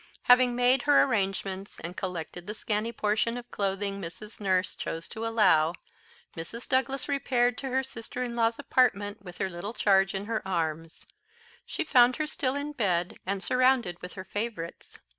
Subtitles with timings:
[0.23, 4.39] Having made her arrangements, and collected the scanty portion of clothing Mrs.
[4.39, 5.75] Nurse chose to allow,
[6.35, 6.67] Mrs.
[6.67, 11.05] Douglas repaired to her sister in law's apartment, with her little charge in her arms.
[11.67, 14.97] She found her still in bed, and surrounded with her favourites.